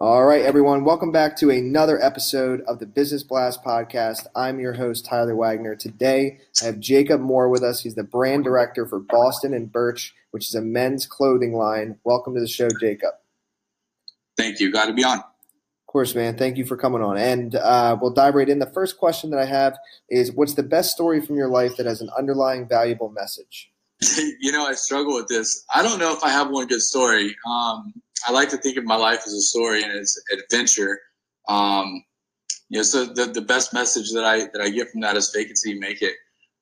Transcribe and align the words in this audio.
All 0.00 0.24
right, 0.24 0.42
everyone, 0.42 0.84
welcome 0.84 1.10
back 1.10 1.36
to 1.38 1.50
another 1.50 2.00
episode 2.00 2.60
of 2.68 2.78
the 2.78 2.86
Business 2.86 3.24
Blast 3.24 3.64
podcast. 3.64 4.28
I'm 4.32 4.60
your 4.60 4.74
host, 4.74 5.04
Tyler 5.04 5.34
Wagner. 5.34 5.74
Today, 5.74 6.38
I 6.62 6.66
have 6.66 6.78
Jacob 6.78 7.20
Moore 7.20 7.48
with 7.48 7.64
us. 7.64 7.82
He's 7.82 7.96
the 7.96 8.04
brand 8.04 8.44
director 8.44 8.86
for 8.86 9.00
Boston 9.00 9.52
and 9.52 9.72
Birch, 9.72 10.14
which 10.30 10.46
is 10.46 10.54
a 10.54 10.60
men's 10.60 11.04
clothing 11.04 11.52
line. 11.52 11.98
Welcome 12.04 12.34
to 12.34 12.40
the 12.40 12.46
show, 12.46 12.68
Jacob. 12.80 13.14
Thank 14.36 14.60
you. 14.60 14.70
Glad 14.70 14.86
to 14.86 14.92
be 14.92 15.02
on. 15.02 15.18
Of 15.18 15.24
course, 15.88 16.14
man. 16.14 16.38
Thank 16.38 16.58
you 16.58 16.64
for 16.64 16.76
coming 16.76 17.02
on. 17.02 17.18
And 17.18 17.56
uh, 17.56 17.98
we'll 18.00 18.12
dive 18.12 18.36
right 18.36 18.48
in. 18.48 18.60
The 18.60 18.66
first 18.66 18.98
question 18.98 19.30
that 19.30 19.40
I 19.40 19.46
have 19.46 19.76
is 20.08 20.30
What's 20.30 20.54
the 20.54 20.62
best 20.62 20.92
story 20.92 21.20
from 21.20 21.34
your 21.34 21.48
life 21.48 21.76
that 21.76 21.86
has 21.86 22.00
an 22.00 22.10
underlying 22.16 22.68
valuable 22.68 23.08
message? 23.10 23.72
you 24.38 24.52
know, 24.52 24.64
I 24.64 24.74
struggle 24.74 25.16
with 25.16 25.26
this. 25.26 25.64
I 25.74 25.82
don't 25.82 25.98
know 25.98 26.12
if 26.12 26.22
I 26.22 26.28
have 26.28 26.50
one 26.50 26.68
good 26.68 26.82
story. 26.82 27.34
Um, 27.50 27.94
I 28.26 28.32
like 28.32 28.48
to 28.50 28.56
think 28.56 28.76
of 28.76 28.84
my 28.84 28.96
life 28.96 29.20
as 29.26 29.32
a 29.32 29.40
story 29.40 29.82
and 29.82 29.92
as 29.92 30.16
adventure. 30.32 30.98
Um, 31.48 32.04
you 32.68 32.78
know, 32.78 32.82
so 32.82 33.06
the, 33.06 33.26
the 33.26 33.40
best 33.40 33.72
message 33.72 34.12
that 34.12 34.24
I 34.24 34.40
that 34.52 34.60
I 34.60 34.68
get 34.68 34.90
from 34.90 35.00
that 35.00 35.16
is 35.16 35.30
fake 35.34 35.50
it 35.50 35.58
till 35.62 35.72
you 35.72 35.80
make 35.80 36.02
it. 36.02 36.14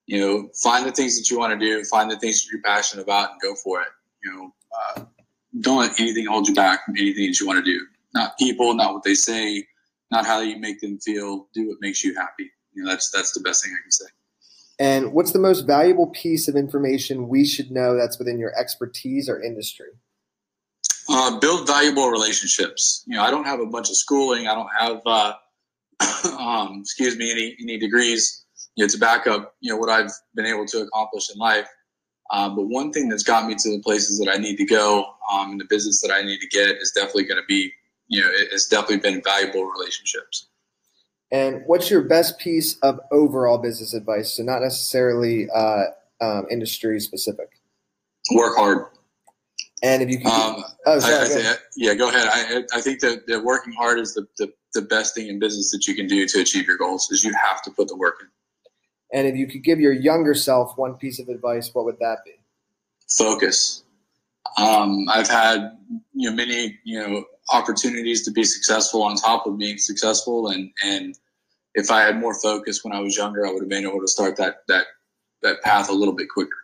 You 0.06 0.20
know, 0.20 0.48
find 0.62 0.86
the 0.86 0.92
things 0.92 1.18
that 1.18 1.30
you 1.30 1.38
want 1.38 1.58
to 1.58 1.58
do, 1.58 1.82
find 1.84 2.10
the 2.10 2.18
things 2.18 2.44
that 2.44 2.52
you're 2.52 2.62
passionate 2.62 3.02
about, 3.02 3.32
and 3.32 3.40
go 3.40 3.54
for 3.56 3.80
it. 3.80 3.88
You 4.22 4.32
know, 4.32 4.54
uh, 4.78 5.04
don't 5.60 5.78
let 5.78 5.98
anything 5.98 6.26
hold 6.26 6.48
you 6.48 6.54
back 6.54 6.84
from 6.84 6.96
anything 6.96 7.26
that 7.26 7.40
you 7.40 7.46
want 7.46 7.64
to 7.64 7.72
do. 7.72 7.84
Not 8.14 8.38
people, 8.38 8.74
not 8.74 8.94
what 8.94 9.02
they 9.02 9.14
say, 9.14 9.66
not 10.10 10.24
how 10.24 10.40
you 10.40 10.58
make 10.58 10.80
them 10.80 10.98
feel. 11.00 11.48
Do 11.54 11.68
what 11.68 11.78
makes 11.80 12.04
you 12.04 12.14
happy. 12.14 12.50
You 12.72 12.84
know, 12.84 12.90
that's 12.90 13.10
that's 13.10 13.32
the 13.32 13.40
best 13.40 13.64
thing 13.64 13.72
I 13.72 13.82
can 13.82 13.90
say. 13.90 14.06
And 14.78 15.12
what's 15.12 15.32
the 15.32 15.38
most 15.38 15.66
valuable 15.66 16.08
piece 16.08 16.48
of 16.48 16.54
information 16.54 17.28
we 17.28 17.46
should 17.46 17.70
know 17.70 17.96
that's 17.96 18.18
within 18.18 18.38
your 18.38 18.56
expertise 18.58 19.28
or 19.28 19.42
industry? 19.42 19.88
Uh, 21.08 21.38
build 21.38 21.66
valuable 21.66 22.10
relationships. 22.10 23.04
You 23.06 23.16
know, 23.16 23.22
I 23.22 23.30
don't 23.30 23.44
have 23.44 23.60
a 23.60 23.66
bunch 23.66 23.90
of 23.90 23.96
schooling. 23.96 24.48
I 24.48 24.54
don't 24.54 24.70
have, 24.78 25.00
uh, 25.06 25.34
um, 26.38 26.80
excuse 26.80 27.16
me, 27.16 27.30
any 27.30 27.56
any 27.60 27.78
degrees. 27.78 28.44
You 28.74 28.84
know, 28.84 28.88
to 28.88 28.98
back 28.98 29.26
up, 29.26 29.54
you 29.60 29.70
know, 29.70 29.78
what 29.78 29.88
I've 29.88 30.10
been 30.34 30.46
able 30.46 30.66
to 30.66 30.80
accomplish 30.80 31.30
in 31.32 31.38
life. 31.38 31.68
Um, 32.30 32.56
but 32.56 32.64
one 32.64 32.92
thing 32.92 33.08
that's 33.08 33.22
got 33.22 33.46
me 33.46 33.54
to 33.54 33.70
the 33.70 33.80
places 33.82 34.18
that 34.18 34.30
I 34.30 34.36
need 34.36 34.56
to 34.56 34.66
go, 34.66 35.06
um, 35.32 35.52
and 35.52 35.60
the 35.60 35.64
business 35.64 36.00
that 36.02 36.12
I 36.12 36.22
need 36.22 36.40
to 36.40 36.48
get, 36.48 36.76
is 36.76 36.92
definitely 36.94 37.24
going 37.24 37.40
to 37.40 37.46
be, 37.46 37.72
you 38.08 38.20
know, 38.20 38.28
it's 38.32 38.66
definitely 38.66 38.98
been 38.98 39.22
valuable 39.22 39.64
relationships. 39.64 40.48
And 41.30 41.62
what's 41.66 41.90
your 41.90 42.02
best 42.02 42.38
piece 42.38 42.78
of 42.80 43.00
overall 43.10 43.58
business 43.58 43.94
advice? 43.94 44.36
So 44.36 44.42
not 44.42 44.62
necessarily 44.62 45.48
uh, 45.50 45.84
um, 46.20 46.46
industry 46.50 47.00
specific. 47.00 47.48
Work 48.32 48.56
hard. 48.56 48.86
And 49.82 50.02
if 50.02 50.08
you 50.08 50.18
can, 50.18 50.30
um, 50.56 50.64
oh, 50.86 50.98
sorry, 51.00 51.14
I, 51.14 51.22
I 51.22 51.28
think, 51.28 51.58
yeah, 51.76 51.94
go 51.94 52.08
ahead. 52.08 52.26
I, 52.30 52.62
I 52.74 52.80
think 52.80 53.00
that, 53.00 53.26
that 53.26 53.44
working 53.44 53.74
hard 53.74 53.98
is 53.98 54.14
the, 54.14 54.26
the, 54.38 54.50
the 54.72 54.82
best 54.82 55.14
thing 55.14 55.28
in 55.28 55.38
business 55.38 55.70
that 55.72 55.86
you 55.86 55.94
can 55.94 56.06
do 56.06 56.26
to 56.26 56.40
achieve 56.40 56.66
your 56.66 56.78
goals. 56.78 57.10
Is 57.10 57.22
you 57.22 57.34
have 57.34 57.62
to 57.62 57.70
put 57.70 57.88
the 57.88 57.96
work 57.96 58.16
in. 58.20 58.28
And 59.12 59.26
if 59.26 59.36
you 59.36 59.46
could 59.46 59.62
give 59.62 59.78
your 59.78 59.92
younger 59.92 60.34
self 60.34 60.76
one 60.76 60.94
piece 60.94 61.18
of 61.18 61.28
advice, 61.28 61.70
what 61.72 61.84
would 61.84 61.98
that 62.00 62.18
be? 62.24 62.32
Focus. 63.08 63.84
Um, 64.56 65.06
I've 65.08 65.28
had 65.28 65.76
you 66.14 66.30
know 66.30 66.36
many 66.36 66.78
you 66.84 66.98
know 66.98 67.24
opportunities 67.52 68.24
to 68.24 68.30
be 68.30 68.44
successful 68.44 69.02
on 69.02 69.16
top 69.16 69.46
of 69.46 69.58
being 69.58 69.78
successful, 69.78 70.48
and 70.48 70.70
and 70.82 71.18
if 71.74 71.90
I 71.90 72.00
had 72.00 72.18
more 72.18 72.34
focus 72.40 72.82
when 72.82 72.94
I 72.94 73.00
was 73.00 73.16
younger, 73.16 73.46
I 73.46 73.52
would 73.52 73.62
have 73.62 73.68
been 73.68 73.86
able 73.86 74.00
to 74.00 74.08
start 74.08 74.36
that 74.36 74.62
that 74.68 74.86
that 75.42 75.62
path 75.62 75.90
a 75.90 75.92
little 75.92 76.14
bit 76.14 76.28
quicker. 76.28 76.56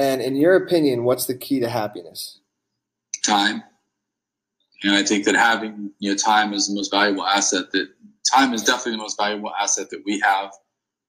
And 0.00 0.22
in 0.22 0.34
your 0.34 0.56
opinion, 0.56 1.04
what's 1.04 1.26
the 1.26 1.36
key 1.36 1.60
to 1.60 1.68
happiness? 1.68 2.38
Time. 3.22 3.62
You 4.82 4.90
know, 4.90 4.98
I 4.98 5.02
think 5.02 5.26
that 5.26 5.34
having 5.34 5.90
you 5.98 6.10
know 6.10 6.16
time 6.16 6.54
is 6.54 6.68
the 6.68 6.74
most 6.74 6.90
valuable 6.90 7.26
asset. 7.26 7.70
That 7.72 7.90
time 8.32 8.54
is 8.54 8.62
definitely 8.62 8.92
the 8.92 9.02
most 9.02 9.18
valuable 9.18 9.52
asset 9.60 9.90
that 9.90 10.02
we 10.06 10.18
have 10.20 10.52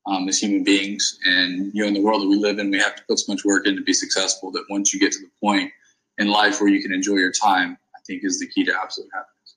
um, 0.07 0.27
as 0.27 0.39
human 0.39 0.65
beings. 0.65 1.17
And 1.23 1.73
you 1.73 1.81
know, 1.81 1.87
in 1.87 1.93
the 1.93 2.01
world 2.01 2.21
that 2.21 2.27
we 2.27 2.35
live 2.35 2.59
in, 2.59 2.69
we 2.69 2.79
have 2.79 2.97
to 2.97 3.03
put 3.07 3.19
so 3.19 3.31
much 3.31 3.45
work 3.45 3.65
in 3.65 3.77
to 3.77 3.81
be 3.81 3.93
successful. 3.93 4.51
That 4.51 4.65
once 4.69 4.93
you 4.93 4.99
get 4.99 5.13
to 5.13 5.19
the 5.19 5.31
point 5.41 5.71
in 6.17 6.27
life 6.27 6.59
where 6.59 6.69
you 6.69 6.81
can 6.81 6.91
enjoy 6.91 7.15
your 7.15 7.31
time, 7.31 7.77
I 7.95 7.99
think 8.05 8.25
is 8.25 8.41
the 8.41 8.47
key 8.47 8.65
to 8.65 8.73
absolute 8.77 9.09
happiness. 9.13 9.55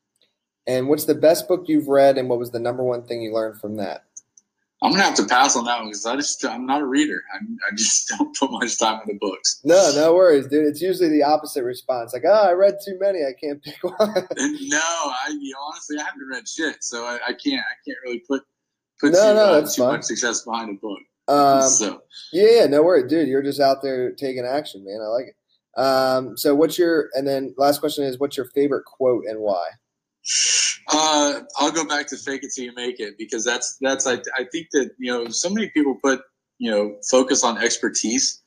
And 0.68 0.88
what's 0.88 1.06
the 1.06 1.14
best 1.16 1.48
book 1.48 1.64
you've 1.66 1.88
read, 1.88 2.18
and 2.18 2.28
what 2.28 2.38
was 2.38 2.52
the 2.52 2.60
number 2.60 2.84
one 2.84 3.02
thing 3.02 3.20
you 3.20 3.34
learned 3.34 3.60
from 3.60 3.78
that? 3.78 4.04
I'm 4.84 4.90
gonna 4.90 5.02
have 5.02 5.14
to 5.14 5.24
pass 5.24 5.56
on 5.56 5.64
that 5.64 5.78
one 5.78 5.88
because 5.88 6.04
I 6.04 6.14
just 6.14 6.44
I'm 6.44 6.66
not 6.66 6.82
a 6.82 6.86
reader. 6.86 7.22
I'm, 7.34 7.56
i 7.66 7.74
just 7.74 8.06
don't 8.18 8.36
put 8.36 8.50
much 8.50 8.78
time 8.78 9.00
in 9.00 9.14
the 9.14 9.18
books. 9.18 9.62
No, 9.64 9.90
no 9.94 10.14
worries, 10.14 10.46
dude. 10.46 10.66
It's 10.66 10.82
usually 10.82 11.08
the 11.08 11.22
opposite 11.22 11.64
response. 11.64 12.12
Like, 12.12 12.24
oh, 12.26 12.48
I 12.48 12.52
read 12.52 12.74
too 12.84 12.98
many. 13.00 13.20
I 13.20 13.32
can't 13.42 13.62
pick 13.62 13.78
one. 13.82 13.96
no, 13.98 14.78
I 14.78 15.28
you 15.40 15.52
know, 15.52 15.58
honestly 15.66 15.96
I 15.98 16.02
haven't 16.02 16.28
read 16.30 16.46
shit, 16.46 16.84
so 16.84 17.06
I, 17.06 17.14
I 17.14 17.32
can't 17.32 17.60
I 17.60 17.76
can't 17.86 17.98
really 18.04 18.22
put 18.28 18.42
put 19.00 19.12
no, 19.12 19.20
too, 19.20 19.34
no, 19.34 19.44
uh, 19.54 19.66
too 19.66 19.84
much 19.84 20.02
success 20.02 20.42
behind 20.42 20.68
a 20.68 20.74
book. 20.74 21.00
Um, 21.28 21.62
so 21.62 22.02
yeah, 22.34 22.60
yeah, 22.60 22.66
no 22.66 22.82
worries, 22.82 23.08
dude. 23.08 23.26
You're 23.26 23.42
just 23.42 23.60
out 23.60 23.80
there 23.80 24.12
taking 24.12 24.44
action, 24.44 24.84
man. 24.84 25.00
I 25.02 25.06
like 25.06 25.26
it. 25.28 25.80
Um, 25.80 26.36
so 26.36 26.54
what's 26.54 26.78
your 26.78 27.08
and 27.14 27.26
then 27.26 27.54
last 27.56 27.80
question 27.80 28.04
is 28.04 28.20
what's 28.20 28.36
your 28.36 28.46
favorite 28.54 28.84
quote 28.84 29.24
and 29.26 29.40
why? 29.40 29.66
Uh, 30.96 31.40
I'll 31.56 31.72
go 31.72 31.84
back 31.84 32.06
to 32.08 32.16
fake 32.16 32.44
it 32.44 32.52
till 32.54 32.66
you 32.66 32.72
make 32.72 33.00
it 33.00 33.18
because 33.18 33.44
that's 33.44 33.76
that's 33.80 34.06
I, 34.06 34.12
I 34.38 34.44
think 34.52 34.68
that 34.70 34.90
you 34.96 35.10
know 35.10 35.28
so 35.28 35.50
many 35.50 35.68
people 35.70 35.96
put 35.96 36.20
you 36.58 36.70
know 36.70 36.96
focus 37.10 37.42
on 37.42 37.58
expertise 37.58 38.42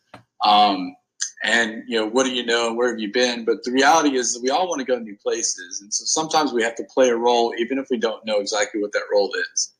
um, 0.45 0.95
and 1.43 1.83
you 1.87 1.99
know 1.99 2.07
what 2.07 2.23
do 2.23 2.33
you 2.33 2.45
know? 2.45 2.73
Where 2.73 2.89
have 2.89 2.99
you 2.99 3.11
been? 3.11 3.43
But 3.43 3.65
the 3.65 3.73
reality 3.73 4.15
is 4.15 4.33
that 4.33 4.41
we 4.41 4.49
all 4.49 4.69
want 4.69 4.79
to 4.79 4.85
go 4.85 4.97
new 4.97 5.17
places 5.21 5.81
and 5.81 5.93
so 5.93 6.05
sometimes 6.05 6.53
we 6.53 6.63
have 6.63 6.75
to 6.75 6.85
play 6.85 7.09
a 7.09 7.17
role 7.17 7.53
even 7.57 7.79
if 7.79 7.87
we 7.91 7.97
don't 7.97 8.25
know 8.25 8.39
exactly 8.39 8.81
what 8.81 8.93
that 8.93 9.03
role 9.11 9.33
is. 9.53 9.73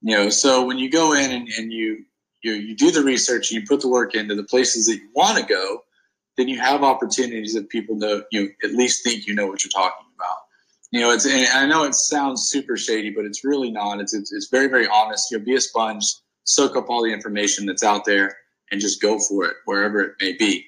You 0.00 0.16
know 0.16 0.30
so 0.30 0.64
when 0.64 0.78
you 0.78 0.90
go 0.90 1.12
in 1.12 1.30
and, 1.30 1.46
and 1.58 1.70
you 1.70 2.06
you 2.42 2.54
you 2.54 2.74
do 2.74 2.90
the 2.90 3.02
research 3.02 3.50
and 3.50 3.60
you 3.60 3.68
put 3.68 3.82
the 3.82 3.88
work 3.88 4.14
into 4.14 4.34
the 4.34 4.44
places 4.44 4.86
that 4.86 4.94
you 4.94 5.10
want 5.14 5.36
to 5.36 5.44
go 5.44 5.84
then 6.38 6.48
you 6.48 6.58
have 6.58 6.82
opportunities 6.82 7.52
that 7.52 7.68
people 7.68 7.96
know 7.96 8.22
you 8.32 8.50
at 8.64 8.70
least 8.70 9.04
think 9.04 9.26
you 9.26 9.34
know 9.34 9.46
what 9.46 9.62
you're 9.62 9.70
talking 9.70 10.07
you 10.90 11.00
know, 11.00 11.10
it's 11.12 11.26
and 11.26 11.46
I 11.46 11.66
know 11.66 11.84
it 11.84 11.94
sounds 11.94 12.48
super 12.48 12.76
shady, 12.76 13.10
but 13.10 13.24
it's 13.24 13.44
really 13.44 13.70
not. 13.70 14.00
It's 14.00 14.14
it's, 14.14 14.32
it's 14.32 14.48
very 14.48 14.68
very 14.68 14.88
honest. 14.88 15.30
You 15.30 15.38
know, 15.38 15.44
be 15.44 15.54
a 15.54 15.60
sponge, 15.60 16.06
soak 16.44 16.76
up 16.76 16.88
all 16.88 17.02
the 17.02 17.12
information 17.12 17.66
that's 17.66 17.82
out 17.82 18.04
there, 18.04 18.36
and 18.70 18.80
just 18.80 19.02
go 19.02 19.18
for 19.18 19.44
it 19.44 19.56
wherever 19.66 20.00
it 20.00 20.12
may 20.20 20.32
be. 20.32 20.64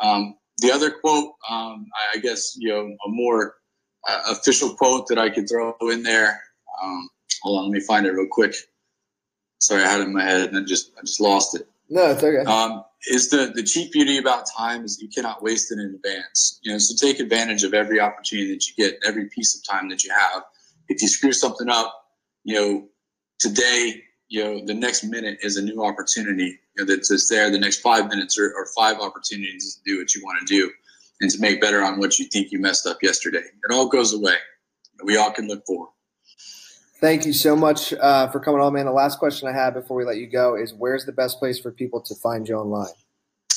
Um, 0.00 0.36
the 0.58 0.72
other 0.72 0.90
quote, 0.90 1.32
um, 1.48 1.86
I 2.14 2.18
guess 2.18 2.54
you 2.58 2.70
know, 2.70 2.86
a 3.06 3.08
more 3.08 3.54
uh, 4.08 4.22
official 4.30 4.74
quote 4.74 5.06
that 5.08 5.18
I 5.18 5.30
could 5.30 5.48
throw 5.48 5.74
in 5.82 6.02
there. 6.02 6.40
Um, 6.82 7.08
hold 7.42 7.58
on, 7.58 7.64
let 7.66 7.72
me 7.72 7.80
find 7.80 8.06
it 8.06 8.12
real 8.12 8.28
quick. 8.30 8.54
Sorry, 9.58 9.82
I 9.82 9.88
had 9.88 10.00
it 10.00 10.06
in 10.06 10.14
my 10.14 10.24
head 10.24 10.48
and 10.48 10.58
I 10.58 10.62
just 10.62 10.92
I 10.98 11.02
just 11.02 11.20
lost 11.20 11.54
it. 11.54 11.68
No, 11.90 12.12
it's 12.12 12.22
okay. 12.22 12.44
Um, 12.44 12.84
is 13.08 13.30
the 13.30 13.52
the 13.54 13.64
cheap 13.64 13.92
beauty 13.92 14.18
about 14.18 14.44
time 14.56 14.84
is 14.84 15.00
you 15.02 15.08
cannot 15.08 15.42
waste 15.42 15.72
it 15.72 15.78
in 15.78 15.94
advance. 15.94 16.60
You 16.62 16.72
know, 16.72 16.78
so 16.78 16.94
take 16.94 17.18
advantage 17.18 17.64
of 17.64 17.74
every 17.74 18.00
opportunity 18.00 18.54
that 18.54 18.66
you 18.68 18.74
get, 18.76 18.98
every 19.04 19.28
piece 19.28 19.56
of 19.56 19.64
time 19.68 19.88
that 19.88 20.04
you 20.04 20.10
have. 20.12 20.44
If 20.88 21.02
you 21.02 21.08
screw 21.08 21.32
something 21.32 21.68
up, 21.68 21.92
you 22.44 22.54
know, 22.54 22.88
today, 23.38 24.02
you 24.28 24.44
know, 24.44 24.64
the 24.64 24.74
next 24.74 25.02
minute 25.02 25.38
is 25.42 25.56
a 25.56 25.62
new 25.62 25.84
opportunity. 25.84 26.58
You 26.76 26.84
know, 26.84 26.84
that's 26.84 27.08
just 27.08 27.28
there. 27.28 27.50
The 27.50 27.58
next 27.58 27.80
five 27.80 28.08
minutes 28.08 28.38
are, 28.38 28.54
are 28.56 28.66
five 28.76 29.00
opportunities 29.00 29.74
to 29.74 29.90
do 29.90 29.98
what 29.98 30.14
you 30.14 30.22
want 30.22 30.46
to 30.46 30.54
do 30.54 30.70
and 31.20 31.30
to 31.30 31.40
make 31.40 31.60
better 31.60 31.82
on 31.82 31.98
what 31.98 32.18
you 32.18 32.26
think 32.26 32.52
you 32.52 32.60
messed 32.60 32.86
up 32.86 32.98
yesterday. 33.02 33.38
It 33.40 33.72
all 33.72 33.88
goes 33.88 34.14
away. 34.14 34.36
We 35.04 35.16
all 35.16 35.32
can 35.32 35.48
look 35.48 35.66
forward. 35.66 35.90
Thank 37.00 37.24
you 37.24 37.32
so 37.32 37.56
much 37.56 37.94
uh, 37.94 38.28
for 38.28 38.40
coming 38.40 38.60
on, 38.60 38.74
man. 38.74 38.84
The 38.84 38.92
last 38.92 39.18
question 39.18 39.48
I 39.48 39.52
have 39.52 39.72
before 39.72 39.96
we 39.96 40.04
let 40.04 40.18
you 40.18 40.26
go 40.26 40.54
is 40.54 40.74
where's 40.74 41.06
the 41.06 41.12
best 41.12 41.38
place 41.38 41.58
for 41.58 41.70
people 41.70 42.00
to 42.02 42.14
find 42.14 42.46
you 42.46 42.56
online? 42.56 42.90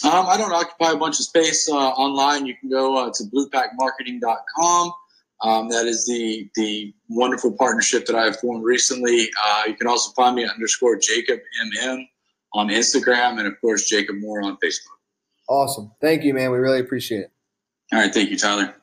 Um, 0.06 0.26
I 0.28 0.38
don't 0.38 0.52
occupy 0.54 0.92
a 0.92 0.98
bunch 0.98 1.20
of 1.20 1.26
space 1.26 1.70
uh, 1.70 1.76
online. 1.76 2.46
You 2.46 2.56
can 2.56 2.70
go 2.70 2.98
uh, 2.98 3.12
to 3.14 3.24
bluepackmarketing.com. 3.24 4.94
Um, 5.42 5.68
that 5.70 5.88
is 5.88 6.06
the 6.06 6.50
the 6.56 6.94
wonderful 7.10 7.52
partnership 7.52 8.06
that 8.06 8.16
I 8.16 8.24
have 8.24 8.40
formed 8.40 8.64
recently. 8.64 9.30
Uh, 9.46 9.64
you 9.68 9.76
can 9.76 9.88
also 9.88 10.12
find 10.14 10.36
me 10.36 10.46
at 10.46 10.52
underscore 10.52 10.98
Jacob 10.98 11.40
MM 11.66 12.08
on 12.54 12.70
Instagram 12.70 13.40
and, 13.40 13.48
of 13.48 13.60
course, 13.60 13.88
Jacob 13.88 14.18
Moore 14.20 14.44
on 14.44 14.58
Facebook. 14.64 14.98
Awesome. 15.50 15.92
Thank 16.00 16.24
you, 16.24 16.34
man. 16.34 16.52
We 16.52 16.60
really 16.60 16.80
appreciate 16.80 17.22
it. 17.22 17.32
All 17.92 18.00
right. 18.00 18.14
Thank 18.14 18.30
you, 18.30 18.38
Tyler. 18.38 18.74